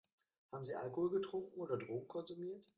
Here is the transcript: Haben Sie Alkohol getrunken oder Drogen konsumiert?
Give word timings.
Haben 0.51 0.63
Sie 0.63 0.73
Alkohol 0.73 1.11
getrunken 1.11 1.59
oder 1.61 1.77
Drogen 1.77 2.07
konsumiert? 2.07 2.65